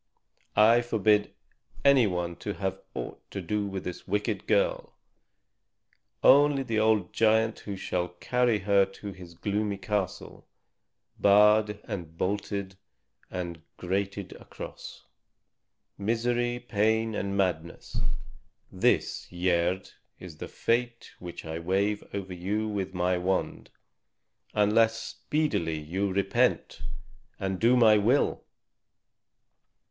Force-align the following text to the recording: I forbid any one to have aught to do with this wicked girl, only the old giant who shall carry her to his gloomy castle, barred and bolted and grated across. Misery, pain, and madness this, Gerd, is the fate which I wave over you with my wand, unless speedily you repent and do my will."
I 0.55 0.81
forbid 0.81 1.31
any 1.85 2.07
one 2.07 2.35
to 2.37 2.55
have 2.55 2.81
aught 2.95 3.21
to 3.29 3.39
do 3.39 3.67
with 3.67 3.83
this 3.83 4.07
wicked 4.07 4.47
girl, 4.47 4.93
only 6.23 6.63
the 6.63 6.79
old 6.79 7.13
giant 7.13 7.59
who 7.59 7.75
shall 7.77 8.07
carry 8.07 8.57
her 8.57 8.83
to 8.83 9.11
his 9.11 9.35
gloomy 9.35 9.77
castle, 9.77 10.47
barred 11.19 11.77
and 11.83 12.17
bolted 12.17 12.77
and 13.29 13.61
grated 13.77 14.31
across. 14.37 15.05
Misery, 15.99 16.57
pain, 16.57 17.13
and 17.13 17.37
madness 17.37 17.99
this, 18.71 19.27
Gerd, 19.29 19.91
is 20.19 20.37
the 20.37 20.47
fate 20.47 21.11
which 21.19 21.45
I 21.45 21.59
wave 21.59 22.03
over 22.11 22.33
you 22.33 22.67
with 22.67 22.95
my 22.95 23.19
wand, 23.19 23.69
unless 24.55 24.99
speedily 24.99 25.77
you 25.77 26.11
repent 26.11 26.81
and 27.39 27.59
do 27.59 27.77
my 27.77 27.99
will." 27.99 28.43